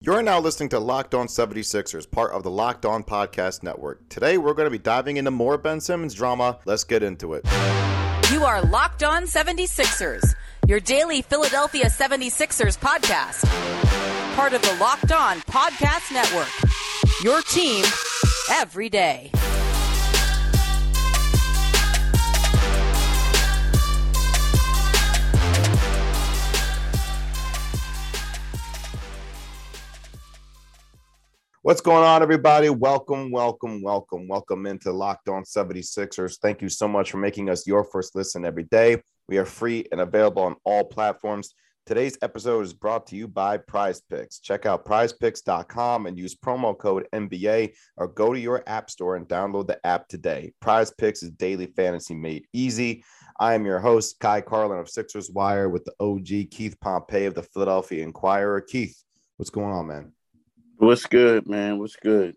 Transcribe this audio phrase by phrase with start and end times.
[0.00, 4.08] You're now listening to Locked On 76ers, part of the Locked On Podcast Network.
[4.08, 6.60] Today, we're going to be diving into more Ben Simmons drama.
[6.66, 7.44] Let's get into it.
[8.30, 10.36] You are Locked On 76ers,
[10.68, 13.44] your daily Philadelphia 76ers podcast.
[14.36, 16.46] Part of the Locked On Podcast Network.
[17.24, 17.84] Your team
[18.52, 19.32] every day.
[31.68, 32.70] What's going on, everybody?
[32.70, 36.38] Welcome, welcome, welcome, welcome into Locked On 76ers.
[36.40, 39.02] Thank you so much for making us your first listen every day.
[39.28, 41.52] We are free and available on all platforms.
[41.84, 44.38] Today's episode is brought to you by Prize Picks.
[44.40, 49.28] Check out prizepicks.com and use promo code NBA or go to your app store and
[49.28, 50.54] download the app today.
[50.62, 53.04] Prize Picks is daily fantasy made easy.
[53.38, 57.34] I am your host, Ky Carlin of Sixers Wire, with the OG Keith Pompey of
[57.34, 58.62] the Philadelphia Inquirer.
[58.62, 59.04] Keith,
[59.36, 60.12] what's going on, man?
[60.80, 61.80] What's good, man?
[61.80, 62.36] What's good?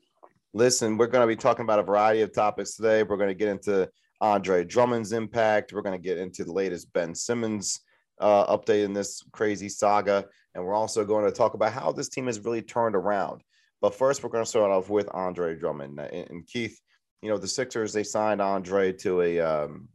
[0.55, 3.03] Listen, we're going to be talking about a variety of topics today.
[3.03, 3.87] We're going to get into
[4.19, 5.73] Andre Drummond's impact.
[5.73, 7.81] We're going to get into the latest Ben Simmons
[8.19, 10.25] uh, update in this crazy saga.
[10.55, 13.43] And we're also going to talk about how this team has really turned around.
[13.79, 15.99] But first, we're going to start off with Andre Drummond.
[15.99, 16.81] And, and Keith,
[17.21, 19.87] you know, the Sixers, they signed Andre to a, um,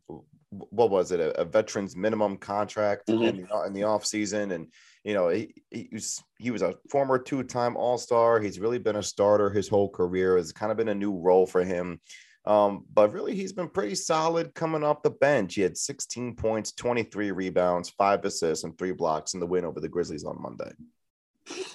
[0.50, 3.24] what was it, a, a veteran's minimum contract mm-hmm.
[3.24, 4.52] in, the, in the offseason.
[4.52, 4.68] And
[5.06, 8.40] you know, he, he was he was a former two-time All-Star.
[8.40, 10.36] He's really been a starter his whole career.
[10.36, 12.00] It's kind of been a new role for him.
[12.44, 15.54] Um, but really, he's been pretty solid coming off the bench.
[15.54, 19.78] He had 16 points, 23 rebounds, five assists, and three blocks in the win over
[19.78, 20.72] the Grizzlies on Monday.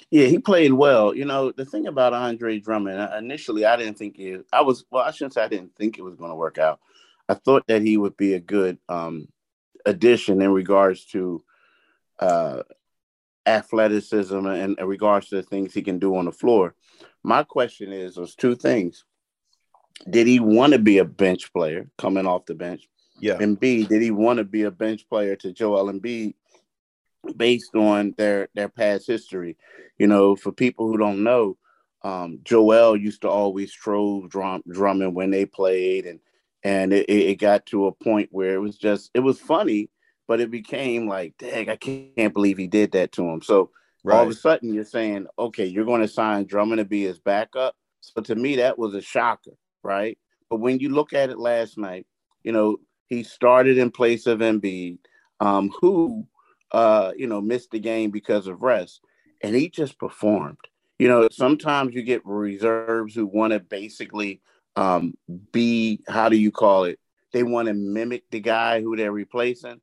[0.09, 1.15] Yeah, he played well.
[1.15, 4.45] You know, the thing about Andre Drummond, initially, I didn't think it.
[4.51, 5.05] I was well.
[5.05, 6.81] I shouldn't say I didn't think it was going to work out.
[7.29, 9.29] I thought that he would be a good um,
[9.85, 11.41] addition in regards to
[12.19, 12.63] uh,
[13.45, 16.75] athleticism and in regards to the things he can do on the floor.
[17.23, 19.05] My question is, was two things.
[20.09, 22.87] Did he want to be a bench player coming off the bench?
[23.19, 23.37] Yeah.
[23.39, 26.33] And B, did he want to be a bench player to Joel Embiid
[27.35, 29.57] based on their their past history?
[29.99, 31.57] You know, for people who don't know,
[32.03, 36.19] um, Joel used to always troll drum, Drummond when they played, and
[36.63, 39.89] and it, it got to a point where it was just it was funny
[40.31, 43.41] but it became like, dang, I can't believe he did that to him.
[43.41, 43.69] So
[44.05, 44.15] right.
[44.15, 47.19] all of a sudden you're saying, okay, you're going to sign Drummond to be his
[47.19, 47.75] backup.
[47.99, 49.51] So to me, that was a shocker,
[49.83, 50.17] right?
[50.49, 52.07] But when you look at it last night,
[52.43, 52.77] you know,
[53.09, 54.99] he started in place of Embiid,
[55.41, 56.25] um, who,
[56.71, 59.01] uh, you know, missed the game because of rest,
[59.43, 60.59] and he just performed.
[60.97, 64.39] You know, sometimes you get reserves who want to basically
[64.77, 65.13] um,
[65.51, 66.99] be, how do you call it?
[67.33, 69.81] They want to mimic the guy who they're replacing.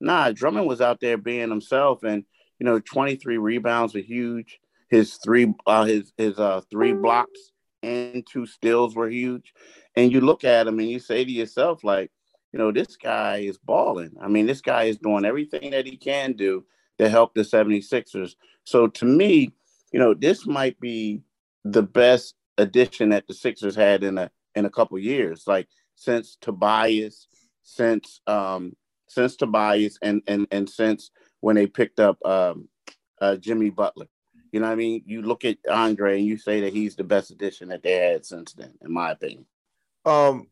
[0.00, 2.24] Nah, Drummond was out there being himself, and
[2.58, 4.60] you know, 23 rebounds were huge.
[4.88, 7.52] His three, uh, his his uh three blocks
[7.82, 9.52] and two steals were huge.
[9.96, 12.10] And you look at him and you say to yourself, like,
[12.52, 14.12] you know, this guy is balling.
[14.20, 16.64] I mean, this guy is doing everything that he can do
[16.98, 18.34] to help the 76ers.
[18.64, 19.52] So to me,
[19.92, 21.22] you know, this might be
[21.64, 26.36] the best addition that the Sixers had in a in a couple years, like since
[26.40, 27.28] Tobias,
[27.62, 28.74] since um,
[29.10, 31.10] since Tobias and and and since
[31.40, 32.68] when they picked up um,
[33.20, 34.06] uh, Jimmy Butler.
[34.52, 35.02] You know what I mean?
[35.06, 38.24] You look at Andre and you say that he's the best addition that they had
[38.24, 39.46] since then, in my opinion.
[40.04, 40.48] Um,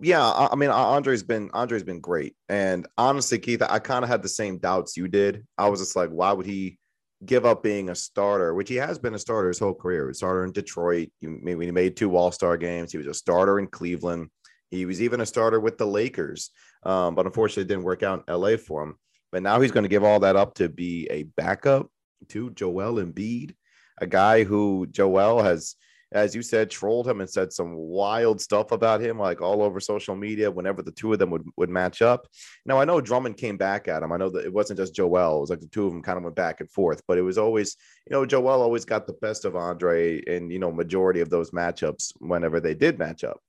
[0.00, 4.10] yeah, I, I mean Andre's been Andre's been great, and honestly, Keith, I kind of
[4.10, 5.46] had the same doubts you did.
[5.56, 6.78] I was just like, why would he
[7.24, 10.08] give up being a starter, which he has been a starter his whole career.
[10.08, 11.08] He starter in Detroit.
[11.22, 12.92] Maybe he made two All Star games.
[12.92, 14.28] He was a starter in Cleveland.
[14.70, 16.50] He was even a starter with the Lakers,
[16.86, 18.96] um, but unfortunately, it didn't work out in LA for him.
[19.32, 21.90] But now he's going to give all that up to be a backup
[22.28, 23.54] to Joel Embiid,
[23.98, 25.74] a guy who Joel has,
[26.12, 29.80] as you said, trolled him and said some wild stuff about him, like all over
[29.80, 32.28] social media whenever the two of them would, would match up.
[32.64, 34.12] Now, I know Drummond came back at him.
[34.12, 36.18] I know that it wasn't just Joel, it was like the two of them kind
[36.18, 37.76] of went back and forth, but it was always,
[38.08, 41.50] you know, Joel always got the best of Andre in, you know, majority of those
[41.50, 43.40] matchups whenever they did match up.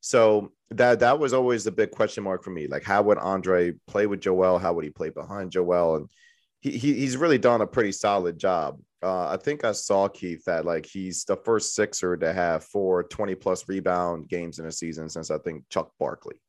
[0.00, 2.66] So that that was always the big question mark for me.
[2.66, 4.58] Like, how would Andre play with Joel?
[4.58, 5.96] How would he play behind Joel?
[5.96, 6.08] And
[6.60, 8.80] he, he he's really done a pretty solid job.
[9.02, 13.02] Uh, I think I saw Keith that like he's the first Sixer to have four
[13.04, 16.40] 20 plus rebound games in a season since I think Chuck Barkley.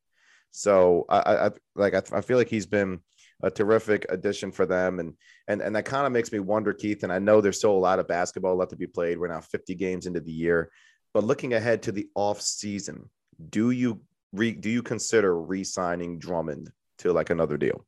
[0.52, 3.00] So I, I like I, I feel like he's been
[3.44, 5.14] a terrific addition for them, and
[5.48, 7.04] and and that kind of makes me wonder, Keith.
[7.04, 9.18] And I know there's still a lot of basketball left to be played.
[9.18, 10.72] We're now 50 games into the year,
[11.14, 13.10] but looking ahead to the off season,
[13.50, 14.02] do you
[14.34, 17.86] re, do you consider re-signing Drummond to like another deal?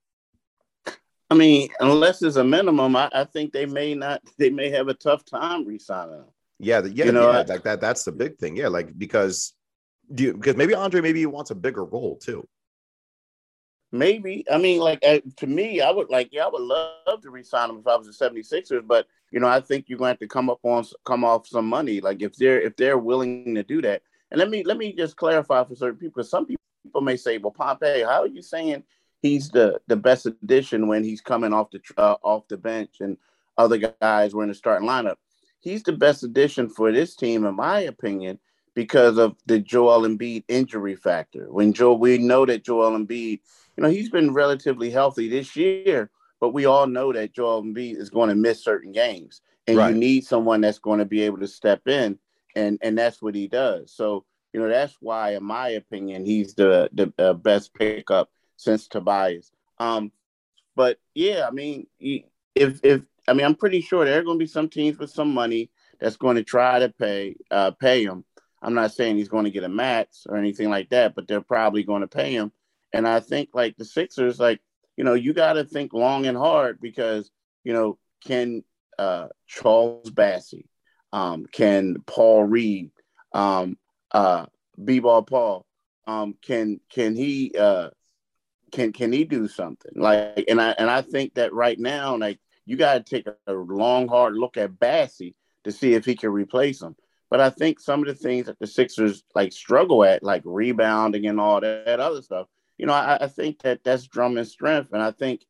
[1.29, 4.21] I mean, unless it's a minimum, I, I think they may not.
[4.37, 6.25] They may have a tough time resigning him.
[6.59, 7.81] Yeah, yeah, you know, yeah, like that.
[7.81, 8.55] That's the big thing.
[8.55, 9.53] Yeah, like because
[10.13, 12.47] do you, because maybe Andre maybe he wants a bigger role too.
[13.91, 14.45] Maybe.
[14.51, 17.69] I mean, like uh, to me, I would like, yeah, I would love to resign
[17.69, 20.19] him if I was the 76ers, but you know, I think you're going to have
[20.19, 22.01] to come up on come off some money.
[22.01, 24.01] Like if they're if they're willing to do that.
[24.33, 26.15] And let me let me just clarify for certain people.
[26.17, 28.83] because Some people may say, "Well, Pompey, how are you saying
[29.21, 33.17] he's the the best addition when he's coming off the uh, off the bench and
[33.59, 35.17] other guys were in the starting lineup?"
[35.59, 38.39] He's the best addition for this team, in my opinion,
[38.73, 41.45] because of the Joel Embiid injury factor.
[41.51, 43.39] When Joel, we know that Joel Embiid,
[43.77, 46.09] you know, he's been relatively healthy this year,
[46.39, 49.93] but we all know that Joel Embiid is going to miss certain games, and right.
[49.93, 52.17] you need someone that's going to be able to step in,
[52.55, 53.91] and and that's what he does.
[53.93, 58.87] So you know, that's why, in my opinion, he's the the uh, best pickup since
[58.87, 59.51] Tobias.
[59.79, 60.11] Um,
[60.75, 64.43] but yeah, I mean, if if I mean, I'm pretty sure there are going to
[64.43, 65.69] be some teams with some money
[65.99, 68.25] that's going to try to pay uh, pay him
[68.63, 71.41] I'm not saying he's going to get a max or anything like that, but they're
[71.41, 72.51] probably going to pay him.
[72.93, 74.61] And I think like the Sixers, like,
[74.95, 77.29] you know, you got to think long and hard because,
[77.63, 78.63] you know, can
[78.97, 80.65] uh, Charles Bassey,
[81.13, 82.91] um, can Paul Reed,
[83.33, 83.77] um,
[84.11, 84.47] uh,
[84.83, 85.65] B-ball Paul,
[86.07, 87.91] um, can can he uh,
[88.71, 90.45] can can he do something like?
[90.49, 94.07] And I and I think that right now, like you got to take a, long
[94.07, 96.95] hard look at Bassey to see if he can replace him.
[97.29, 101.27] But I think some of the things that the Sixers like struggle at, like rebounding
[101.27, 104.93] and all that, that other stuff, you know, I, I think that that's Drummond's strength.
[104.93, 105.45] And I think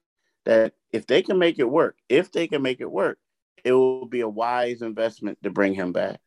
[0.46, 3.18] that if they can make it work, if they can make it work,
[3.64, 6.20] it will be a wise investment to bring him back.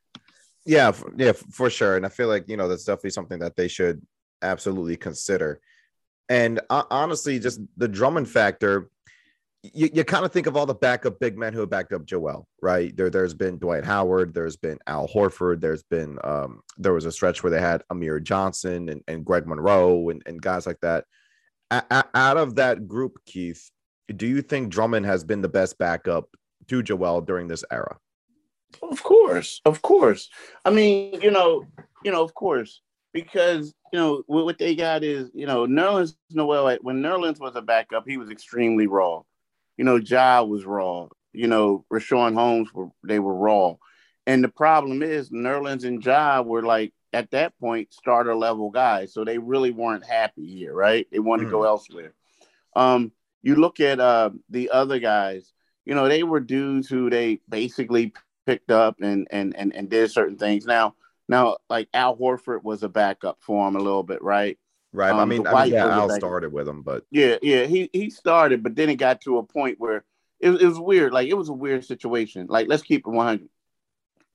[0.65, 1.97] Yeah, yeah, for sure.
[1.97, 4.05] And I feel like, you know, that's definitely something that they should
[4.43, 5.61] absolutely consider.
[6.29, 8.91] And uh, honestly, just the Drummond factor,
[9.63, 12.05] you, you kind of think of all the backup big men who have backed up
[12.05, 12.97] Joel, right?
[12.97, 17.13] There, there's been Dwight Howard, there's been Al Horford, there's been um, there was a
[17.13, 21.05] stretch where they had Amir Johnson and, and Greg Monroe and, and guys like that.
[21.71, 23.71] A- out of that group, Keith,
[24.15, 26.29] do you think Drummond has been the best backup
[26.69, 27.99] to Joel during this era?
[28.83, 30.29] Of course, of course.
[30.65, 31.65] I mean, you know,
[32.05, 32.83] you know, of course,
[33.13, 36.77] because you know what they got is, you know, Nerlens Noel.
[36.83, 39.23] When Nerlens was a backup, he was extremely raw
[39.77, 41.09] you know, Ja was raw.
[41.33, 43.75] You know, Richaun Holmes were they were raw.
[44.27, 49.13] And the problem is Nerlens and Ja were like at that point starter level guys.
[49.13, 51.07] So they really weren't happy here, right?
[51.13, 51.49] They wanted mm.
[51.49, 51.67] to go hmm.
[51.67, 52.15] elsewhere.
[52.75, 55.53] Um, you look at uh, the other guys,
[55.87, 58.13] you know, they were dudes who they basically
[58.45, 60.67] picked up and and and, and did certain things.
[60.67, 60.95] Now,
[61.29, 64.59] now like Al Horford was a backup for him a little bit, right?
[64.93, 65.11] Right.
[65.11, 68.11] Um, I mean, I mean yeah, Al started with him, but yeah, yeah, he he
[68.11, 70.05] started, but then it got to a point where
[70.41, 71.13] it, it was weird.
[71.13, 72.47] Like it was a weird situation.
[72.49, 73.49] Like let's keep it 100.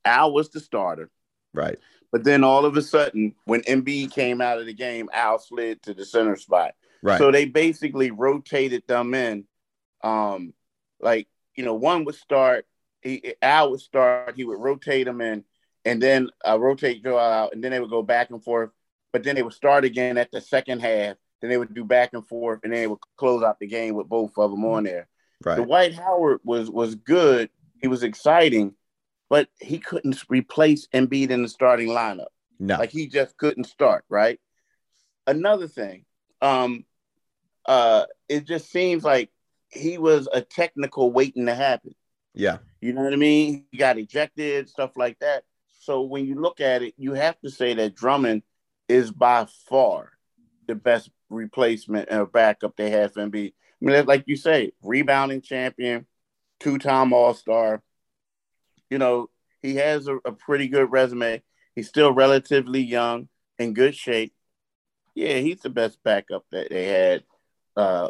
[0.06, 1.12] Al was the starter,
[1.54, 1.78] right?
[2.12, 5.82] But then all of a sudden, when Embiid came out of the game, Al slid
[5.84, 6.74] to the center spot.
[7.04, 7.18] Right.
[7.18, 9.46] So they basically rotated them in.
[10.04, 10.54] Um,
[11.00, 12.66] like you know, one would start.
[13.02, 14.36] He Al would start.
[14.36, 15.44] He would rotate them in,
[15.86, 18.72] and then uh, rotate Joe out, and then they would go back and forth
[19.12, 21.18] but then they would start again at the second half.
[21.42, 23.96] Then they would do back and forth, and then they would close out the game
[23.96, 25.08] with both of them on there.
[25.44, 25.58] Right.
[25.58, 27.50] The Dwight Howard was was good.
[27.82, 28.76] He was exciting,
[29.30, 32.28] but he couldn't replace Embiid in the starting lineup.
[32.60, 34.06] No, like he just couldn't start.
[34.08, 34.40] Right.
[35.26, 36.06] Another thing,
[36.42, 36.86] um,
[37.66, 39.30] uh, it just seems like
[39.72, 41.96] he was a technical waiting to happen.
[42.34, 42.58] Yeah.
[42.80, 43.66] You know what I mean?
[43.72, 45.44] He got ejected, stuff like that.
[45.80, 48.44] So when you look at it, you have to say that Drummond
[48.88, 50.12] is by far
[50.68, 53.54] the best replacement or backup they have for Embiid.
[53.82, 56.06] I mean, like you say, rebounding champion,
[56.60, 57.82] two-time All-Star.
[58.90, 59.30] You know,
[59.62, 61.42] he has a, a pretty good resume.
[61.76, 64.34] He's still relatively young, in good shape.
[65.16, 67.24] Yeah, he's the best backup that they had
[67.76, 68.10] uh,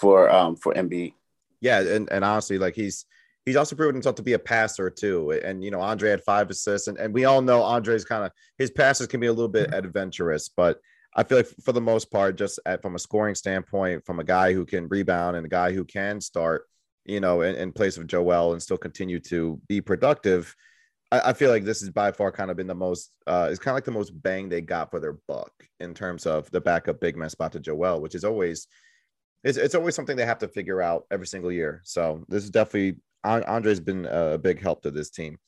[0.00, 1.14] for um for Embiid.
[1.60, 3.04] Yeah, and, and honestly, like he's
[3.44, 5.32] he's also proven himself to be a passer too.
[5.32, 8.32] And you know, Andre had five assists, and, and we all know Andre's kind of
[8.58, 9.86] his passes can be a little bit mm-hmm.
[9.86, 10.80] adventurous, but
[11.14, 14.24] I feel like for the most part, just at, from a scoring standpoint, from a
[14.24, 16.68] guy who can rebound and a guy who can start,
[17.04, 20.54] you know, in, in place of Joel and still continue to be productive.
[21.10, 23.58] I, I, feel like this is by far kind of been the most uh it's
[23.58, 26.60] kind of like the most bang they got for their buck in terms of the
[26.60, 28.68] backup big man spot to Joel, which is always
[29.44, 31.80] it's, it's always something they have to figure out every single year.
[31.84, 35.38] So this is definitely Andre's been a big help to this team.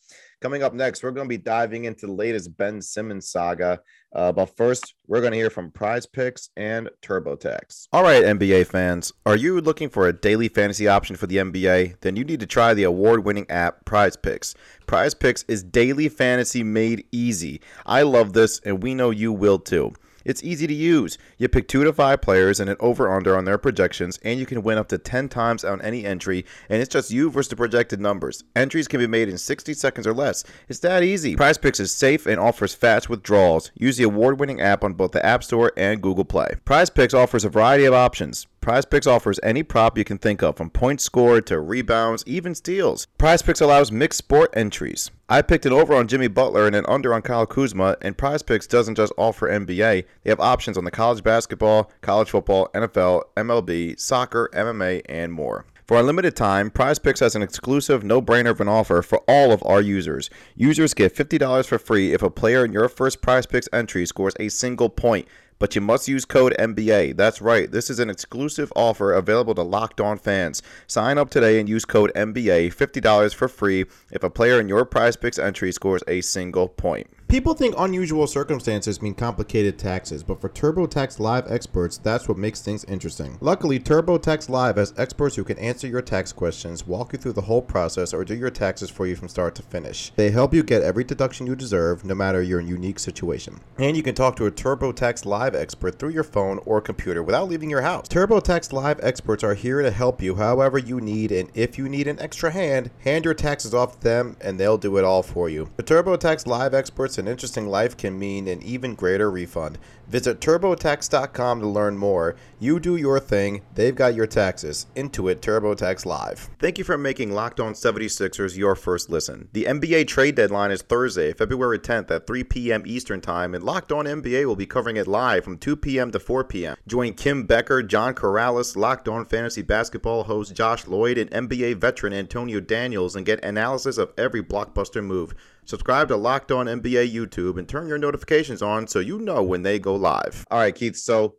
[0.40, 3.80] Coming up next, we're going to be diving into the latest Ben Simmons saga.
[4.14, 7.86] Uh, but first, we're going to hear from Prize Picks and TurboTax.
[7.92, 12.00] All right, NBA fans, are you looking for a daily fantasy option for the NBA?
[12.00, 14.54] Then you need to try the award winning app Prize Picks.
[14.86, 17.60] Prize Picks is daily fantasy made easy.
[17.86, 19.94] I love this, and we know you will too.
[20.24, 21.18] It's easy to use.
[21.38, 24.46] You pick two to five players and an over under on their projections, and you
[24.46, 27.56] can win up to 10 times on any entry, and it's just you versus the
[27.56, 28.44] projected numbers.
[28.54, 30.44] Entries can be made in 60 seconds or less.
[30.68, 31.36] It's that easy.
[31.36, 33.70] Prize Picks is safe and offers fast withdrawals.
[33.74, 36.56] Use the award winning app on both the App Store and Google Play.
[36.64, 38.46] Prize Picks offers a variety of options.
[38.62, 42.54] Prize Picks offers any prop you can think of, from points scored to rebounds, even
[42.54, 43.08] steals.
[43.18, 45.10] Prize Picks allows mixed sport entries.
[45.28, 48.40] I picked an over on Jimmy Butler and an under on Kyle Kuzma, and Prize
[48.40, 50.04] Picks doesn't just offer NBA.
[50.22, 55.64] They have options on the college basketball, college football, NFL, MLB, soccer, MMA, and more.
[55.88, 59.50] For a limited time, Prize Picks has an exclusive no-brainer of an offer for all
[59.50, 60.30] of our users.
[60.54, 64.34] Users get $50 for free if a player in your first Prize Picks entry scores
[64.38, 65.26] a single point
[65.62, 67.16] but you must use code MBA.
[67.16, 67.70] That's right.
[67.70, 70.60] This is an exclusive offer available to Locked On fans.
[70.88, 74.84] Sign up today and use code MBA, $50 for free if a player in your
[74.84, 77.06] prize picks entry scores a single point.
[77.32, 82.60] People think unusual circumstances mean complicated taxes, but for TurboTax Live experts, that's what makes
[82.60, 83.38] things interesting.
[83.40, 87.40] Luckily, TurboTax Live has experts who can answer your tax questions, walk you through the
[87.40, 90.12] whole process, or do your taxes for you from start to finish.
[90.14, 93.60] They help you get every deduction you deserve, no matter your unique situation.
[93.78, 97.48] And you can talk to a TurboTax Live expert through your phone or computer without
[97.48, 98.08] leaving your house.
[98.08, 102.06] TurboTax Live experts are here to help you however you need, and if you need
[102.06, 105.48] an extra hand, hand your taxes off to them and they'll do it all for
[105.48, 105.68] you.
[105.76, 109.78] The TurboTax Live experts an interesting life can mean an even greater refund.
[110.08, 112.36] Visit TurboTax.com to learn more.
[112.58, 114.86] You do your thing, they've got your taxes.
[114.94, 116.50] Intuit TurboTax Live.
[116.58, 119.48] Thank you for making Locked On 76ers your first listen.
[119.52, 122.82] The NBA trade deadline is Thursday, February 10th at 3 p.m.
[122.84, 126.10] Eastern Time, and Locked On NBA will be covering it live from 2 p.m.
[126.12, 126.76] to 4 p.m.
[126.86, 132.12] Join Kim Becker, John Karalis, Locked On Fantasy Basketball host Josh Lloyd, and NBA veteran
[132.12, 135.34] Antonio Daniels and get analysis of every blockbuster move.
[135.64, 139.62] Subscribe to Locked On NBA YouTube and turn your notifications on so you know when
[139.62, 140.44] they go live.
[140.50, 140.96] All right, Keith.
[140.96, 141.36] So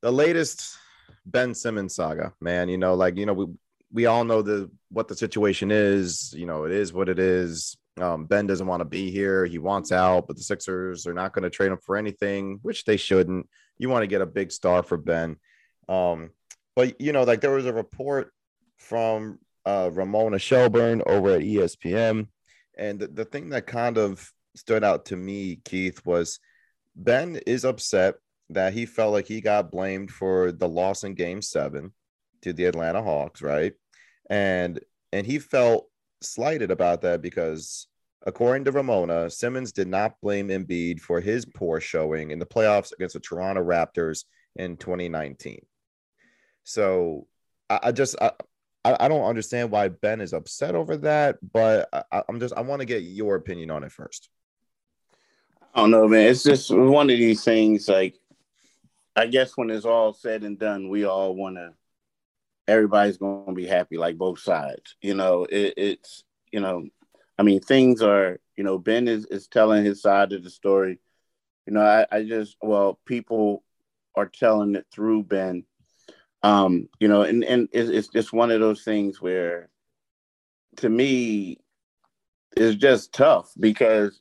[0.00, 0.76] the latest
[1.26, 3.46] Ben Simmons saga, man, you know, like, you know, we,
[3.92, 6.32] we all know the what the situation is.
[6.36, 7.76] You know, it is what it is.
[7.98, 9.44] Um, ben doesn't want to be here.
[9.44, 12.84] He wants out, but the Sixers are not going to trade him for anything, which
[12.84, 13.48] they shouldn't.
[13.78, 15.36] You want to get a big star for Ben.
[15.88, 16.30] Um,
[16.76, 18.32] but you know, like there was a report
[18.78, 22.28] from uh, Ramona Shelburne over at ESPN
[22.80, 26.40] and the, the thing that kind of stood out to me, Keith, was
[26.96, 28.14] Ben is upset
[28.48, 31.92] that he felt like he got blamed for the loss in game seven
[32.40, 33.74] to the Atlanta Hawks, right?
[34.30, 34.80] And
[35.12, 35.89] and he felt
[36.22, 37.86] slighted about that because
[38.26, 42.92] according to Ramona, Simmons did not blame Embiid for his poor showing in the playoffs
[42.92, 44.24] against the Toronto Raptors
[44.56, 45.64] in 2019.
[46.64, 47.26] So
[47.68, 48.32] I, I just I,
[48.84, 52.80] I, don't understand why Ben is upset over that, but I, I'm just I want
[52.80, 54.30] to get your opinion on it first.
[55.74, 56.28] I don't know, man.
[56.28, 57.88] It's just one of these things.
[57.88, 58.16] Like,
[59.14, 61.74] I guess when it's all said and done, we all want to.
[62.70, 64.96] Everybody's going to be happy, like both sides.
[65.02, 66.86] You know, it, it's you know,
[67.38, 68.38] I mean, things are.
[68.56, 70.98] You know, Ben is is telling his side of the story.
[71.66, 73.62] You know, I, I just well, people
[74.14, 75.64] are telling it through Ben
[76.42, 79.68] um, you know, and and it's, it's just one of those things where,
[80.76, 81.58] to me,
[82.56, 84.20] it's just tough because,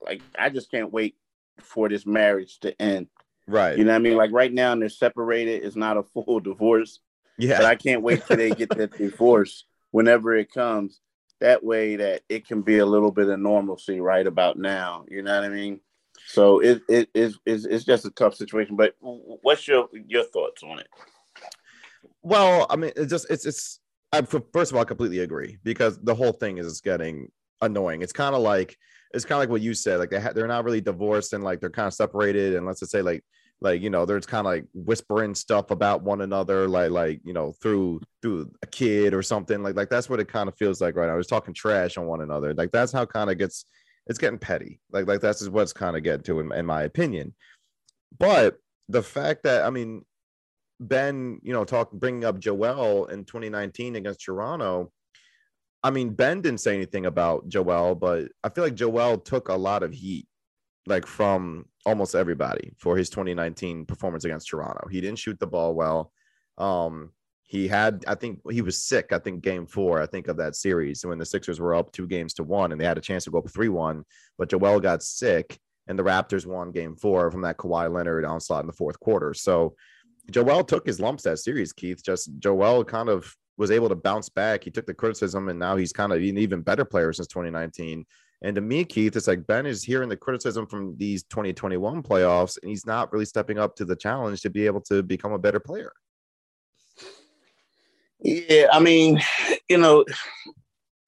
[0.00, 1.16] like, I just can't wait
[1.60, 3.08] for this marriage to end.
[3.46, 3.76] Right.
[3.76, 4.16] You know what I mean?
[4.16, 5.62] Like right now, they're separated.
[5.62, 7.00] It's not a full divorce.
[7.38, 7.58] Yeah.
[7.58, 11.00] But I can't wait till they get that divorce whenever it comes.
[11.40, 15.04] That way, that it can be a little bit of normalcy right about now.
[15.08, 15.80] You know what I mean?
[16.26, 18.76] So it it is it's, it's just a tough situation.
[18.76, 20.86] But what's your your thoughts on it?
[22.22, 23.80] Well, I mean, it just it's it's.
[24.12, 27.28] I, first of all, I completely agree because the whole thing is getting
[27.62, 28.02] annoying.
[28.02, 28.76] It's kind of like
[29.14, 29.98] it's kind of like what you said.
[29.98, 32.54] Like they ha- they're not really divorced and like they're kind of separated.
[32.54, 33.24] And let's just say like
[33.62, 37.32] like you know there's kind of like whispering stuff about one another like like you
[37.32, 40.80] know through through a kid or something like like that's what it kind of feels
[40.80, 41.14] like right now.
[41.14, 42.54] I was talking trash on one another.
[42.54, 43.64] Like that's how kind of gets
[44.06, 44.80] it's getting petty.
[44.90, 47.34] Like like that's what's kind of getting to in, in my opinion.
[48.18, 48.56] But
[48.88, 50.04] the fact that I mean
[50.82, 54.90] Ben, you know, talk bringing up Joel in 2019 against Toronto.
[55.84, 59.54] I mean, Ben didn't say anything about Joel, but I feel like Joel took a
[59.54, 60.26] lot of heat,
[60.86, 64.88] like from almost everybody for his 2019 performance against Toronto.
[64.88, 66.12] He didn't shoot the ball well.
[66.58, 67.10] Um,
[67.44, 69.12] he had, I think he was sick.
[69.12, 72.06] I think game four, I think of that series when the Sixers were up two
[72.06, 74.04] games to one and they had a chance to go up 3 1,
[74.38, 78.62] but Joel got sick and the Raptors won game four from that Kawhi Leonard onslaught
[78.62, 79.34] in the fourth quarter.
[79.34, 79.74] So
[80.30, 82.02] Joel took his lumps that series, Keith.
[82.02, 84.64] Just Joel kind of was able to bounce back.
[84.64, 88.06] He took the criticism and now he's kind of an even better player since 2019.
[88.42, 92.58] And to me, Keith, it's like Ben is hearing the criticism from these 2021 playoffs,
[92.60, 95.38] and he's not really stepping up to the challenge to be able to become a
[95.38, 95.92] better player.
[98.20, 99.20] Yeah, I mean,
[99.68, 100.04] you know,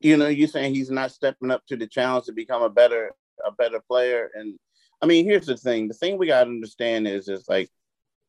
[0.00, 3.12] you know, you're saying he's not stepping up to the challenge to become a better
[3.44, 4.30] a better player.
[4.34, 4.58] And
[5.02, 7.68] I mean, here's the thing: the thing we got to understand is, is like,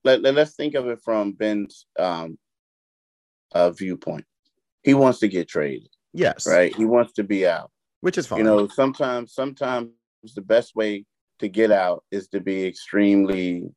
[0.03, 2.37] let, let us think of it from Ben's um,
[3.53, 4.25] uh, viewpoint.
[4.83, 5.89] He wants to get traded.
[6.13, 6.47] Yes.
[6.47, 6.73] Right.
[6.75, 7.71] He wants to be out,
[8.01, 8.39] which is fine.
[8.39, 9.89] You know, sometimes, sometimes
[10.35, 11.05] the best way
[11.39, 13.69] to get out is to be extremely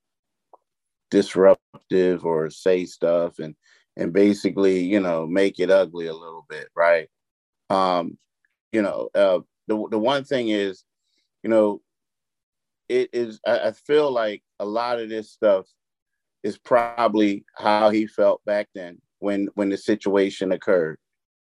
[1.11, 3.55] disruptive or say stuff and
[3.97, 7.09] and basically, you know, make it ugly a little bit, right?
[7.69, 8.17] Um,
[8.73, 10.85] you know, uh, the the one thing is,
[11.43, 11.81] you know,
[12.89, 13.41] it is.
[13.47, 15.67] I, I feel like a lot of this stuff
[16.43, 20.99] is probably how he felt back then when when the situation occurred,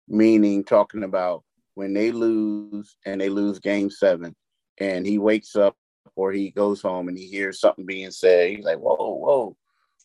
[0.08, 1.44] meaning talking about
[1.76, 4.34] when they lose and they lose game seven,
[4.78, 5.76] and he wakes up
[6.16, 8.50] or he goes home and he hears something being said.
[8.50, 9.56] He's like, whoa, whoa,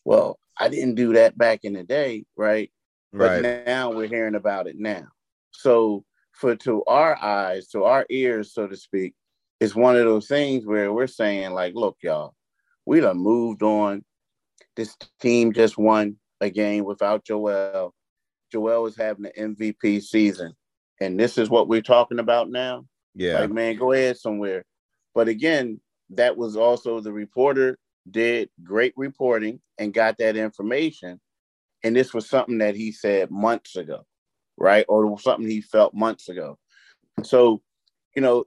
[0.04, 2.70] well, I didn't do that back in the day, right?
[3.12, 3.64] But right.
[3.66, 5.06] now we're hearing about it now.
[5.50, 9.14] So for to our eyes, to our ears, so to speak,
[9.58, 12.34] it's one of those things where we're saying, like, look, y'all,
[12.84, 14.04] we done moved on.
[14.76, 17.94] This team just won a game without Joel.
[18.50, 20.54] Joel is having an MVP season.
[21.02, 22.86] And this is what we're talking about now.
[23.14, 23.40] Yeah.
[23.40, 24.64] Like, man, go ahead somewhere.
[25.14, 25.80] But again,
[26.10, 27.78] that was also the reporter
[28.10, 31.20] did great reporting and got that information.
[31.84, 34.06] And this was something that he said months ago,
[34.56, 34.84] right?
[34.88, 36.58] Or something he felt months ago.
[37.22, 37.62] So,
[38.14, 38.44] you know,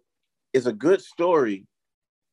[0.54, 1.68] it's a good story.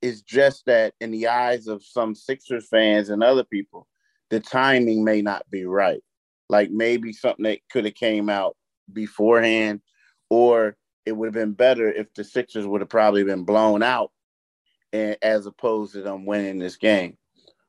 [0.00, 3.88] It's just that in the eyes of some Sixers fans and other people,
[4.30, 6.00] the timing may not be right.
[6.48, 8.56] Like maybe something that could have came out
[8.92, 9.80] beforehand,
[10.32, 14.12] or it would have been better if the Sixers would have probably been blown out
[14.90, 17.18] and, as opposed to them winning this game.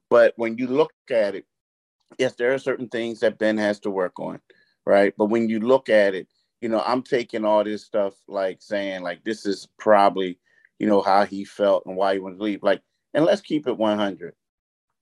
[0.10, 1.46] But when you look at it,
[2.18, 4.40] yes, there are certain things that Ben has to work on,
[4.86, 5.14] right?
[5.18, 6.30] But when you look at it,
[6.62, 10.40] you know, I'm taking all this stuff like saying like this is probably,
[10.80, 12.64] you know, how he felt and why he wanted to leave.
[12.64, 12.82] Like,
[13.14, 14.36] and let's keep it 100.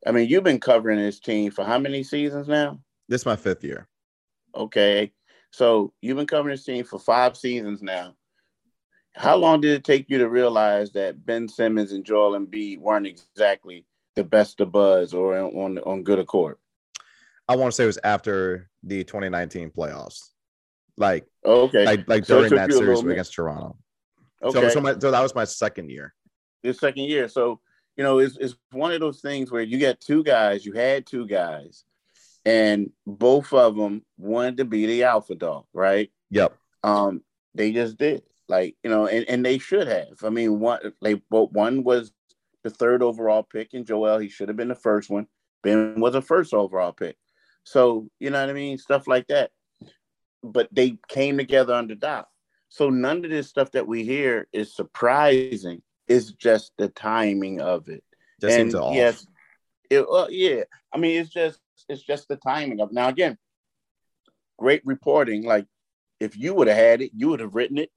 [0.07, 2.79] I mean, you've been covering this team for how many seasons now?
[3.07, 3.87] This is my fifth year.
[4.55, 5.13] Okay.
[5.51, 8.15] So you've been covering this team for five seasons now.
[9.13, 13.07] How long did it take you to realize that Ben Simmons and Joel Embiid weren't
[13.07, 13.85] exactly
[14.15, 16.57] the best of buzz or on on good accord?
[17.49, 20.29] I want to say it was after the 2019 playoffs,
[20.95, 23.77] like oh, okay, like like so during that series against Toronto.
[24.41, 26.13] Okay, so, so, my, so that was my second year.
[26.63, 27.59] Your second year, so
[27.97, 31.05] you know it's it's one of those things where you get two guys, you had
[31.05, 31.83] two guys,
[32.45, 36.11] and both of them wanted to be the alpha dog, right?
[36.29, 36.55] Yep.
[36.83, 37.21] Um,
[37.53, 40.23] they just did like you know, and, and they should have.
[40.23, 42.11] I mean, one they both one was
[42.63, 45.27] the third overall pick, and Joel he should have been the first one.
[45.63, 47.15] Ben was a first overall pick,
[47.63, 49.51] so you know what I mean, stuff like that.
[50.43, 52.27] But they came together under Doc.
[52.69, 55.81] So none of this stuff that we hear is surprising.
[56.07, 58.03] It's just the timing of it.
[58.41, 59.25] Just and yes,
[59.89, 60.63] it, uh, yeah.
[60.93, 62.91] I mean, it's just it's just the timing of.
[62.91, 63.37] Now again,
[64.57, 65.43] great reporting.
[65.43, 65.65] Like
[66.19, 67.89] if you would have had it, you would have written it.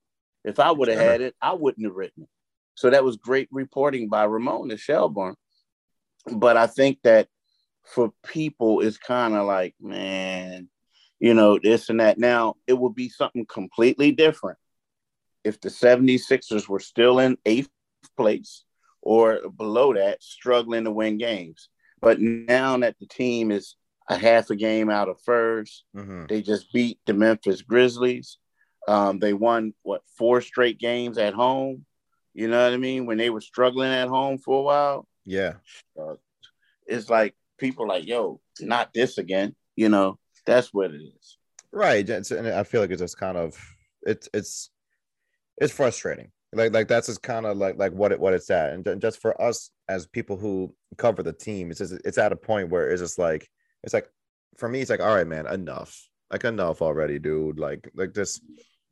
[0.44, 1.10] If I would have sure.
[1.10, 2.28] had it, I wouldn't have written it.
[2.74, 5.36] So that was great reporting by Ramona Shelburne.
[6.30, 7.28] But I think that
[7.84, 10.68] for people, it's kind of like, man,
[11.20, 12.18] you know, this and that.
[12.18, 14.58] Now, it would be something completely different
[15.44, 17.68] if the 76ers were still in eighth
[18.16, 18.64] place
[19.02, 21.68] or below that, struggling to win games.
[22.04, 23.76] But now that the team is
[24.08, 26.26] a half a game out of 1st mm-hmm.
[26.26, 28.38] they just beat the Memphis Grizzlies.
[28.86, 31.86] Um, they won what four straight games at home.
[32.34, 33.06] You know what I mean?
[33.06, 35.08] When they were struggling at home for a while.
[35.24, 35.54] Yeah.
[35.98, 36.16] Uh,
[36.86, 39.54] it's like people like, yo, not this again.
[39.74, 41.38] You know, that's what it is.
[41.72, 42.08] Right.
[42.08, 43.56] And I feel like it's just kind of
[44.02, 44.70] it's it's
[45.56, 46.30] it's frustrating.
[46.52, 48.74] Like like that's just kind of like like what it what it's at.
[48.74, 52.36] And just for us as people who cover the team, it's just it's at a
[52.36, 53.48] point where it's just like
[53.82, 54.08] it's like
[54.56, 56.08] for me, it's like, all right, man, enough.
[56.30, 57.58] Like enough already, dude.
[57.58, 58.40] Like like this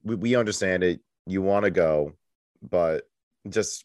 [0.02, 1.00] we, we understand it.
[1.26, 2.12] You want to go,
[2.62, 3.04] but
[3.48, 3.84] just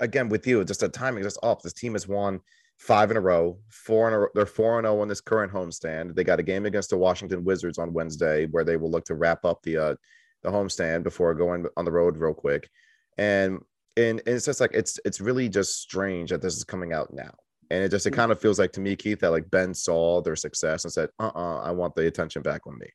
[0.00, 1.62] again with you, just the timing just off.
[1.62, 2.40] This team has won
[2.78, 4.28] five in a row, four in a row.
[4.34, 6.14] they're four and zero oh on this current homestand.
[6.14, 9.14] They got a game against the Washington Wizards on Wednesday where they will look to
[9.14, 9.94] wrap up the uh
[10.42, 12.70] the homestand before going on the road real quick.
[13.18, 13.60] And
[13.96, 17.12] and, and it's just like it's it's really just strange that this is coming out
[17.12, 17.32] now.
[17.70, 18.16] And it just it mm.
[18.16, 21.08] kind of feels like to me, Keith, that like Ben saw their success and said,
[21.18, 22.88] uh-uh, I want the attention back on me.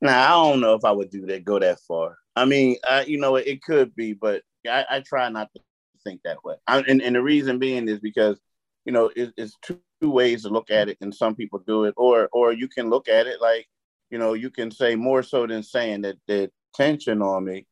[0.00, 2.16] Now I don't know if I would do that, go that far.
[2.34, 5.60] I mean, I, you know, it could be, but I, I try not to
[6.04, 6.54] think that way.
[6.66, 8.40] I, and, and the reason being is because,
[8.86, 11.84] you know, it, it's two, two ways to look at it, and some people do
[11.84, 13.66] it, or or you can look at it like,
[14.10, 17.66] you know, you can say more so than saying that the tension on me.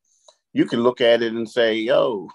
[0.57, 2.29] You can look at it and say, "Yo,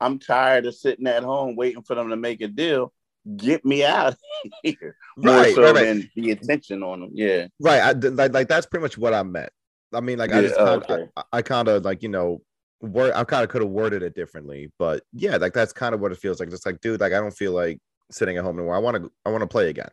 [0.00, 2.92] I'm tired of sitting at home waiting for them to make a deal.
[3.36, 4.16] Get me out
[4.64, 6.10] here." More right, so right, right.
[6.16, 7.10] the attention on them.
[7.14, 7.80] Yeah, right.
[7.80, 9.50] I, like, like that's pretty much what I meant.
[9.94, 11.08] I mean, like yeah, I just kinda, okay.
[11.16, 12.42] I, I kind of like you know
[12.80, 16.00] word I kind of could have worded it differently, but yeah, like that's kind of
[16.00, 16.50] what it feels like.
[16.50, 17.78] Just like, dude, like I don't feel like
[18.10, 18.74] sitting at home anymore.
[18.74, 19.90] I want to I want to play again.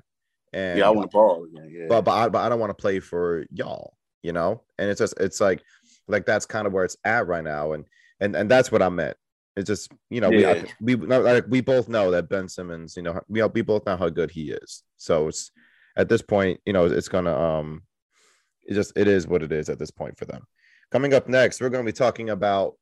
[0.53, 1.69] And yeah, I want to ball again.
[1.71, 1.85] Yeah.
[1.87, 3.93] But but I, but I don't want to play for y'all,
[4.23, 4.63] you know.
[4.79, 5.61] And it's just it's like
[6.07, 7.85] like that's kind of where it's at right now, and
[8.19, 9.17] and and that's what I meant.
[9.55, 10.63] It's just you know yeah.
[10.81, 13.97] we we like we both know that Ben Simmons, you know, we we both know
[13.97, 14.83] how good he is.
[14.97, 15.51] So it's
[15.95, 17.83] at this point, you know, it's gonna um
[18.65, 20.45] it just it is what it is at this point for them.
[20.91, 22.75] Coming up next, we're going to be talking about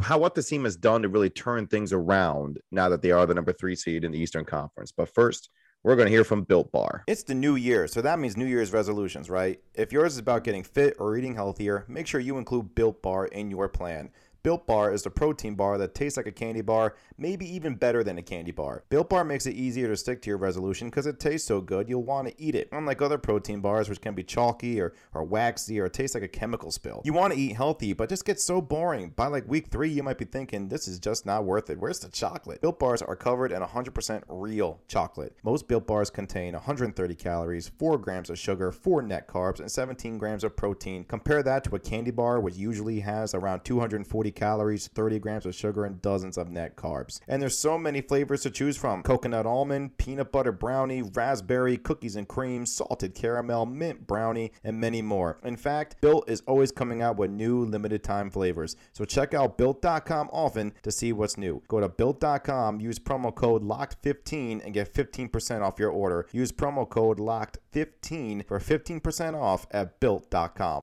[0.00, 3.26] how what the team has done to really turn things around now that they are
[3.26, 4.92] the number three seed in the Eastern Conference.
[4.92, 5.50] But first,
[5.84, 7.04] we're going to hear from Built Bar.
[7.06, 9.60] It's the new year, so that means New Year's resolutions, right?
[9.74, 13.26] If yours is about getting fit or eating healthier, make sure you include Built Bar
[13.26, 14.10] in your plan.
[14.42, 18.02] Built Bar is the protein bar that tastes like a candy bar, maybe even better
[18.02, 18.82] than a candy bar.
[18.88, 21.88] Built Bar makes it easier to stick to your resolution because it tastes so good
[21.88, 25.22] you'll want to eat it, unlike other protein bars which can be chalky or, or
[25.22, 27.02] waxy or taste like a chemical spill.
[27.04, 29.10] You want to eat healthy, but just gets so boring.
[29.10, 31.78] By like week three, you might be thinking, this is just not worth it.
[31.78, 32.60] Where's the chocolate?
[32.60, 35.36] Built Bars are covered in 100% real chocolate.
[35.44, 40.18] Most Built Bars contain 130 calories, 4 grams of sugar, 4 net carbs, and 17
[40.18, 41.04] grams of protein.
[41.04, 45.54] Compare that to a candy bar, which usually has around 240 calories, 30 grams of
[45.54, 47.20] sugar, and dozens of net carbs.
[47.28, 52.16] And there's so many flavors to choose from coconut almond, peanut butter brownie, raspberry, cookies
[52.16, 55.38] and cream, salted caramel, mint brownie, and many more.
[55.44, 58.76] In fact, Built is always coming out with new limited time flavors.
[58.92, 61.62] So check out built.com often to see what's new.
[61.68, 66.26] Go to built.com, use promo code LOCKED15 and get 15% off your order.
[66.32, 70.80] Use promo code LOCKED15 for 15% off at built.com.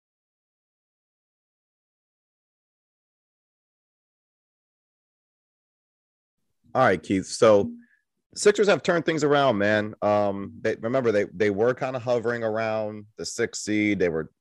[6.75, 7.25] All right, Keith.
[7.25, 7.71] So
[8.35, 9.95] Sixers have turned things around, man.
[10.01, 13.97] Um, they remember they they were kind of hovering around the sixth seed.
[13.97, 14.31] They were,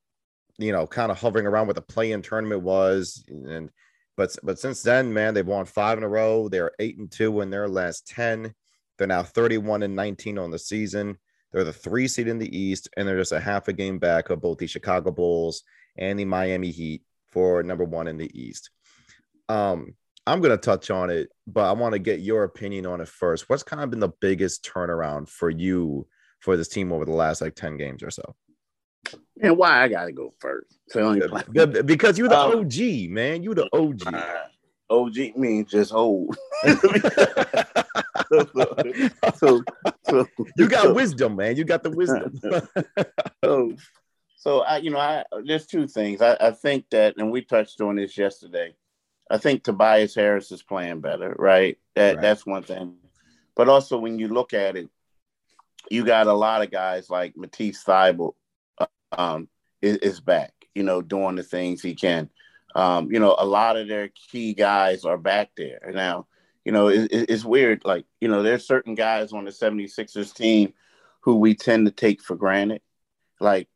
[0.59, 3.69] you know, kind of hovering around what the play-in tournament was, and
[4.15, 6.49] but but since then, man, they've won five in a row.
[6.49, 8.53] They're eight and two in their last ten.
[8.97, 11.17] They're now thirty-one and nineteen on the season.
[11.51, 14.29] They're the three seed in the East, and they're just a half a game back
[14.29, 15.63] of both the Chicago Bulls
[15.97, 18.69] and the Miami Heat for number one in the East.
[19.47, 19.95] Um,
[20.27, 23.07] I'm going to touch on it, but I want to get your opinion on it
[23.07, 23.49] first.
[23.49, 26.07] What's kind of been the biggest turnaround for you
[26.39, 28.35] for this team over the last like 10 games or so?
[29.41, 30.77] And why I got to go first?
[31.85, 33.41] because you're the um, OG, man.
[33.43, 34.13] You're the OG.
[34.13, 34.43] Uh,
[34.89, 36.35] OG means just old.
[39.35, 39.63] so,
[40.07, 40.27] so,
[40.57, 41.55] you got so, wisdom, man.
[41.55, 42.39] You got the wisdom.
[43.43, 43.75] so,
[44.37, 46.21] so I, you know, I there's two things.
[46.21, 48.75] I, I think that, and we touched on this yesterday.
[49.29, 51.77] I think Tobias Harris is playing better, right?
[51.95, 52.21] That right.
[52.21, 52.95] that's one thing.
[53.55, 54.89] But also when you look at it,
[55.89, 58.33] you got a lot of guys like Matisse Thybulle
[58.77, 59.47] uh, um,
[59.81, 62.29] is, is, back, you know, doing the things he can.
[62.75, 65.91] Um, you know, a lot of their key guys are back there.
[65.93, 66.27] Now,
[66.65, 67.83] you know, it, it's weird.
[67.85, 70.73] Like, you know, there's certain guys on the 76ers team
[71.21, 72.81] who we tend to take for granted,
[73.39, 73.67] like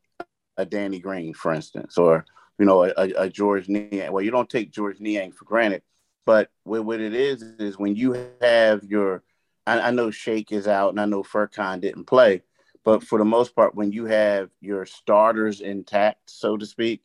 [0.56, 2.24] a Danny Green, for instance, or
[2.58, 4.12] you know, a, a Georges Niang.
[4.12, 5.82] Well, you don't take Georges Niang for granted,
[6.24, 9.22] but what, it is is when you have your,
[9.66, 12.42] I, I know Shake is out and I know Furkan didn't play,
[12.84, 17.02] but for the most part, when you have your starters intact, so to speak,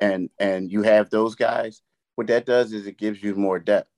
[0.00, 1.82] and and you have those guys,
[2.16, 3.88] what that does is it gives you more depth.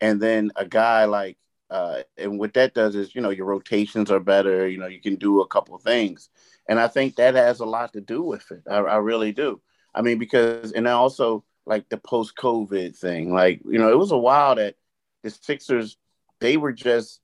[0.00, 1.36] And then a guy like,
[1.70, 4.66] uh, and what that does is, you know, your rotations are better.
[4.68, 6.30] You know, you can do a couple things,
[6.68, 8.62] and I think that has a lot to do with it.
[8.70, 9.60] I, I really do.
[9.98, 14.12] I mean, because and also like the post COVID thing, like you know, it was
[14.12, 14.76] a while that
[15.24, 15.96] the Sixers
[16.40, 17.20] they were just,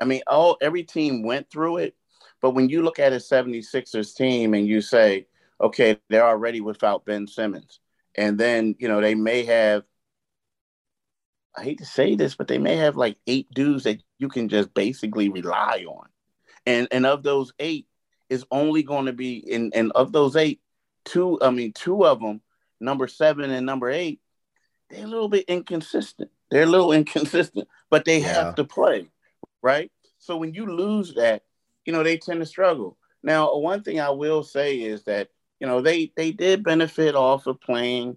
[0.00, 1.96] I mean, all every team went through it,
[2.40, 5.26] but when you look at a 76ers team and you say,
[5.60, 7.80] okay, they're already without Ben Simmons,
[8.16, 9.82] and then you know they may have.
[11.54, 14.48] I hate to say this, but they may have like eight dudes that you can
[14.48, 16.06] just basically rely on.
[16.66, 17.88] And and of those eight,
[18.32, 20.60] is only going to be in and of those eight,
[21.04, 22.40] two, I mean, two of them,
[22.80, 24.20] number seven and number eight,
[24.90, 26.30] they're a little bit inconsistent.
[26.50, 28.44] They're a little inconsistent, but they yeah.
[28.44, 29.08] have to play,
[29.62, 29.90] right?
[30.18, 31.42] So when you lose that,
[31.84, 32.96] you know, they tend to struggle.
[33.22, 35.28] Now, one thing I will say is that,
[35.60, 38.16] you know, they they did benefit off of playing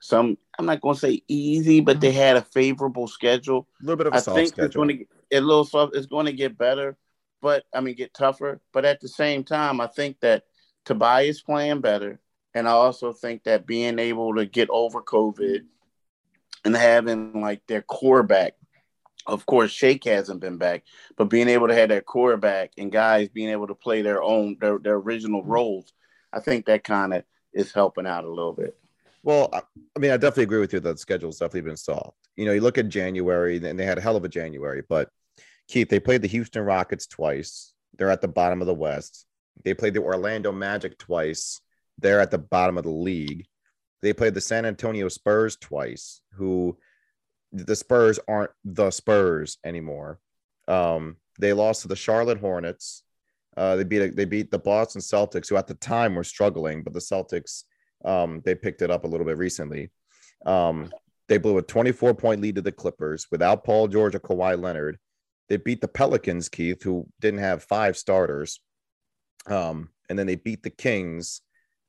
[0.00, 2.18] some I'm not going to say easy, but they mm-hmm.
[2.18, 3.68] had a favorable schedule.
[3.80, 4.66] A little bit of a I soft think schedule.
[4.66, 5.94] It's going to get a little soft.
[5.94, 6.96] It's going to get better,
[7.40, 8.60] but I mean, get tougher.
[8.72, 10.44] But at the same time, I think that
[10.88, 12.18] Tobias playing better,
[12.54, 15.66] and I also think that being able to get over COVID
[16.64, 18.54] and having like their core back.
[19.26, 20.84] Of course, Shake hasn't been back,
[21.18, 24.22] but being able to have their core back and guys being able to play their
[24.22, 25.50] own their, their original mm-hmm.
[25.50, 25.92] roles,
[26.32, 28.74] I think that kind of is helping out a little bit.
[29.22, 32.16] Well, I mean, I definitely agree with you that the schedule's definitely been soft.
[32.36, 35.10] You know, you look at January, and they had a hell of a January, but
[35.68, 37.74] Keith, they played the Houston Rockets twice.
[37.98, 39.26] They're at the bottom of the West.
[39.64, 41.60] They played the Orlando Magic twice.
[41.98, 43.46] They're at the bottom of the league.
[44.02, 46.78] They played the San Antonio Spurs twice, who
[47.52, 50.20] the Spurs aren't the Spurs anymore.
[50.68, 53.02] Um, they lost to the Charlotte Hornets.
[53.56, 56.92] Uh, they beat they beat the Boston Celtics, who at the time were struggling, but
[56.92, 57.64] the Celtics
[58.04, 59.90] um, they picked it up a little bit recently.
[60.46, 60.92] Um,
[61.28, 64.98] they blew a 24 point lead to the Clippers without Paul George or Kawhi Leonard.
[65.48, 68.60] They beat the Pelicans, Keith, who didn't have five starters.
[69.50, 71.42] Um, and then they beat the Kings.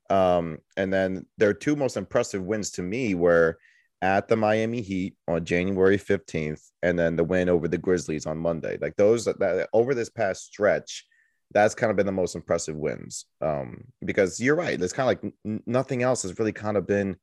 [0.08, 3.58] Um, and then their two most impressive wins to me were
[4.02, 8.38] at the Miami Heat on January 15th, and then the win over the Grizzlies on
[8.38, 8.78] Monday.
[8.80, 11.06] Like those that over this past stretch,
[11.52, 13.26] that's kind of been the most impressive wins.
[13.40, 16.86] Um, because you're right, it's kind of like n- nothing else has really kind of
[16.86, 17.16] been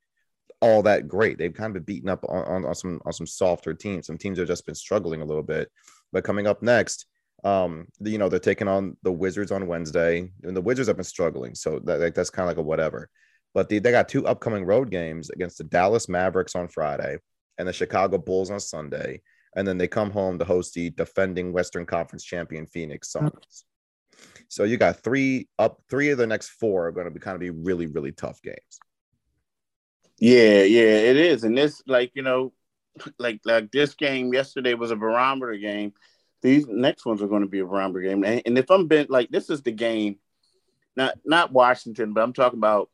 [0.61, 1.37] all that great.
[1.37, 4.07] They've kind of been beaten up on, on, on some on some softer teams.
[4.07, 5.69] Some teams have just been struggling a little bit.
[6.11, 7.05] But coming up next,
[7.43, 11.03] um, you know, they're taking on the Wizards on Wednesday, and the Wizards have been
[11.03, 11.55] struggling.
[11.55, 13.09] So that, like, that's kind of like a whatever.
[13.53, 17.17] But they, they got two upcoming road games against the Dallas Mavericks on Friday
[17.57, 19.21] and the Chicago Bulls on Sunday.
[19.55, 23.65] And then they come home to host the defending Western Conference champion Phoenix Suns.
[24.49, 27.35] So you got three up, three of the next four are going to be kind
[27.35, 28.79] of be really, really tough games.
[30.19, 31.43] Yeah, yeah, it is.
[31.43, 32.53] And this, like, you know,
[33.19, 35.93] like like this game yesterday was a barometer game.
[36.41, 38.23] These next ones are going to be a barometer game.
[38.23, 40.17] And, if I'm been like this is the game,
[40.95, 42.89] not not Washington, but I'm talking about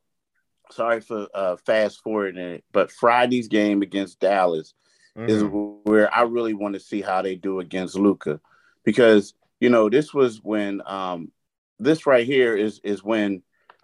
[0.70, 4.74] sorry for uh fast forwarding it, but Friday's game against Dallas
[5.16, 5.28] mm-hmm.
[5.28, 5.44] is
[5.84, 8.40] where I really want to see how they do against Luka,
[8.84, 11.30] Because, you know, this was when um
[11.78, 13.42] this right here is is when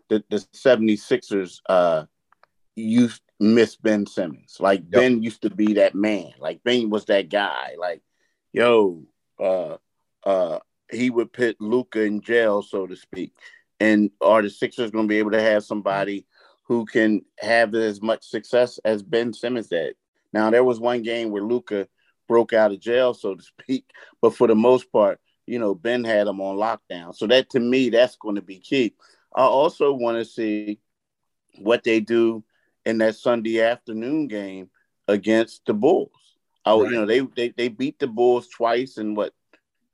[0.09, 2.05] the, the 76ers uh
[2.77, 4.57] used miss Ben Simmons.
[4.61, 5.01] Like yep.
[5.01, 6.33] Ben used to be that man.
[6.38, 7.75] Like Ben was that guy.
[7.79, 8.03] Like,
[8.53, 9.03] yo,
[9.40, 9.76] uh
[10.24, 10.59] uh
[10.90, 13.33] he would put Luka in jail, so to speak.
[13.79, 16.26] And are the Sixers gonna be able to have somebody
[16.64, 19.96] who can have as much success as Ben Simmons did?
[20.33, 21.88] Now there was one game where Luka
[22.29, 23.85] broke out of jail, so to speak,
[24.22, 27.14] but for the most part, you know, Ben had him on lockdown.
[27.14, 28.94] So that to me, that's going to be key.
[29.35, 30.79] I also want to see
[31.59, 32.44] what they do
[32.85, 34.70] in that Sunday afternoon game
[35.09, 36.30] against the Bulls.
[36.64, 36.92] Oh, right.
[36.92, 39.33] you know, they, they they beat the Bulls twice in what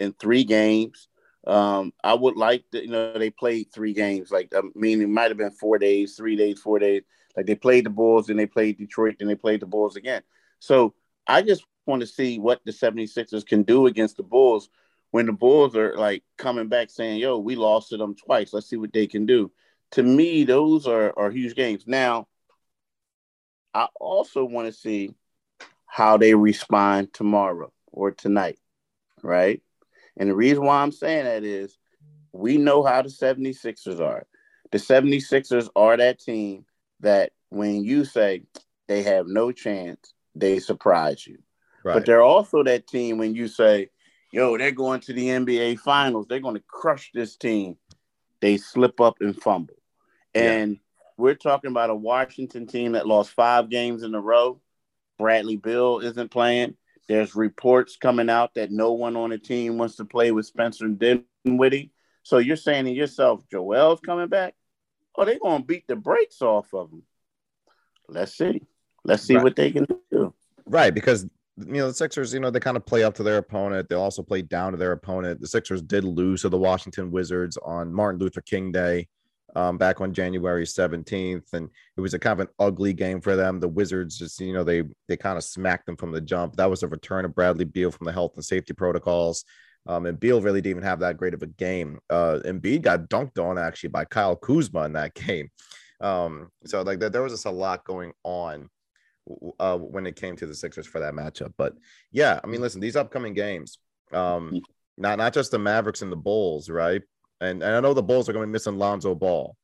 [0.00, 1.08] in three games.
[1.46, 4.32] Um, I would like to, you know, they played three games.
[4.32, 7.02] Like, I mean, it might have been four days, three days, four days.
[7.36, 10.22] Like they played the Bulls, then they played Detroit, then they played the Bulls again.
[10.58, 10.94] So
[11.26, 14.70] I just want to see what the 76ers can do against the Bulls
[15.10, 18.52] when the Bulls are like coming back saying, yo, we lost to them twice.
[18.52, 19.52] Let's see what they can do.
[19.92, 21.84] To me, those are, are huge games.
[21.86, 22.26] Now,
[23.72, 25.14] I also want to see
[25.96, 28.58] how they respond tomorrow or tonight,
[29.22, 29.62] right?
[30.18, 31.78] And the reason why I'm saying that is
[32.32, 34.26] we know how the 76ers are.
[34.72, 36.66] The 76ers are that team
[37.00, 38.42] that when you say
[38.88, 41.38] they have no chance, they surprise you.
[41.82, 41.94] Right.
[41.94, 43.88] But they're also that team when you say,
[44.30, 47.78] yo, they're going to the NBA finals, they're going to crush this team.
[48.42, 49.76] They slip up and fumble.
[50.34, 50.78] And yeah.
[51.18, 54.60] We're talking about a Washington team that lost five games in a row.
[55.18, 56.76] Bradley Beal isn't playing.
[57.08, 60.88] There's reports coming out that no one on the team wants to play with Spencer
[60.88, 61.92] Dinwiddie.
[62.22, 64.54] So you're saying to yourself, Joel's coming back?
[65.14, 67.04] Oh, they're going to beat the brakes off of him.
[68.08, 68.62] Let's see.
[69.04, 69.44] Let's see right.
[69.44, 70.34] what they can do.
[70.66, 71.24] Right, because
[71.56, 73.88] you know the Sixers, you know they kind of play up to their opponent.
[73.88, 75.40] They also play down to their opponent.
[75.40, 79.06] The Sixers did lose to the Washington Wizards on Martin Luther King Day
[79.56, 83.36] um, back on January 17th, and it was a kind of an ugly game for
[83.36, 83.58] them.
[83.58, 86.56] The Wizards just, you know, they they kind of smacked them from the jump.
[86.56, 89.44] That was a return of Bradley Beal from the health and safety protocols.
[89.86, 91.98] Um, and Beal really didn't even have that great of a game.
[92.10, 95.48] Uh, Embiid got dunked on actually by Kyle Kuzma in that game.
[96.02, 98.68] Um, so like there was just a lot going on
[99.58, 101.54] uh, when it came to the Sixers for that matchup.
[101.56, 101.74] But
[102.12, 103.78] yeah, I mean, listen, these upcoming games,
[104.12, 104.60] um,
[104.98, 107.02] not not just the Mavericks and the Bulls, right?
[107.40, 109.56] And, and I know the Bulls are going to be missing Lonzo Ball,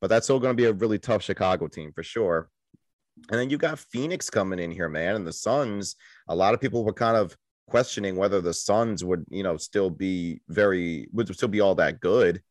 [0.00, 2.48] but that's still going to be a really tough Chicago team for sure.
[3.30, 5.96] And then you got Phoenix coming in here, man, and the Suns.
[6.28, 7.36] A lot of people were kind of
[7.68, 12.00] questioning whether the Suns would, you know, still be very would still be all that
[12.00, 12.42] good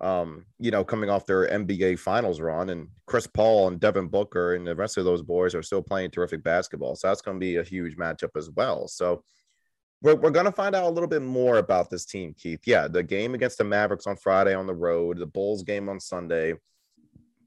[0.00, 4.54] um, you know, coming off their NBA finals run, and Chris Paul and Devin Booker
[4.54, 6.96] and the rest of those boys are still playing terrific basketball.
[6.96, 8.88] So that's going to be a huge matchup as well.
[8.88, 9.22] So
[10.02, 12.60] we're, we're going to find out a little bit more about this team, Keith.
[12.66, 16.00] Yeah, the game against the Mavericks on Friday on the road, the Bulls game on
[16.00, 16.54] Sunday,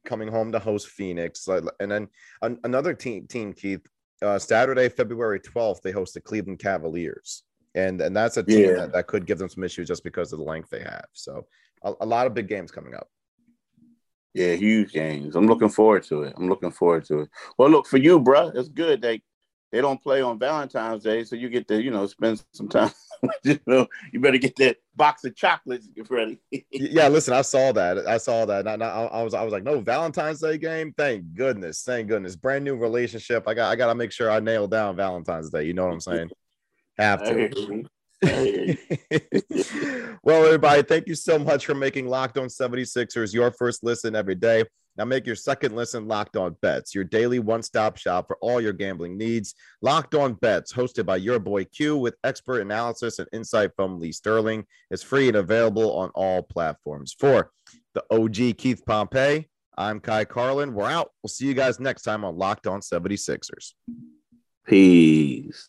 [0.06, 2.08] coming home to host Phoenix, and then
[2.42, 3.86] another team, team Keith.
[4.22, 7.44] Uh, Saturday, February 12th, they host the Cleveland Cavaliers.
[7.76, 8.76] And, and that's a team yeah.
[8.76, 11.08] that, that could give them some issues just because of the length they have.
[11.12, 11.46] So
[11.84, 13.10] a, a lot of big games coming up.
[14.34, 15.36] Yeah, huge games.
[15.36, 16.34] I'm looking forward to it.
[16.38, 17.30] I'm looking forward to it.
[17.58, 18.52] Well, look for you, bro.
[18.56, 19.02] It's good.
[19.02, 19.22] They
[19.74, 22.92] they don't play on Valentine's Day, so you get to you know spend some time.
[23.44, 26.40] you know, you better get that box of chocolates ready.
[26.70, 28.08] yeah, listen, I saw that.
[28.08, 28.68] I saw that.
[28.68, 30.94] I, I, I, was I was like, no Valentine's Day game.
[30.96, 31.82] Thank goodness.
[31.82, 32.36] Thank goodness.
[32.36, 33.48] Brand new relationship.
[33.48, 35.64] I got I got to make sure I nail down Valentine's Day.
[35.64, 36.30] You know what I'm saying?
[37.00, 37.86] Have to.
[40.24, 44.36] well, everybody, thank you so much for making Locked On 76ers your first listen every
[44.36, 44.66] day.
[44.98, 48.74] Now make your second listen Locked On Bets, your daily one-stop shop for all your
[48.74, 49.56] gambling needs.
[49.82, 54.12] Locked On Bets, hosted by your boy Q with expert analysis and insight from Lee
[54.12, 57.16] Sterling, is free and available on all platforms.
[57.18, 57.52] For
[57.94, 60.74] the OG Keith Pompey, I'm Ky Carlin.
[60.74, 61.12] We're out.
[61.24, 63.74] We'll see you guys next time on Locked On 76ers.
[64.66, 65.68] Peace.